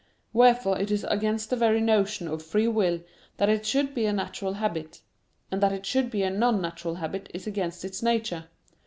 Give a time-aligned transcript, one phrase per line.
[0.33, 3.01] Wherefore it is against the very notion of free will
[3.37, 5.01] that it should be a natural habit.
[5.51, 8.45] And that it should be a non natural habit is against its nature.